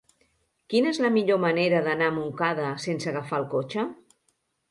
Quina 0.73 0.93
és 0.95 0.99
la 1.05 1.11
millor 1.17 1.39
manera 1.43 1.81
d'anar 1.87 2.07
a 2.11 2.15
Montcada 2.17 2.71
sense 2.87 3.11
agafar 3.13 3.39
el 3.43 3.47
cotxe? 3.55 3.87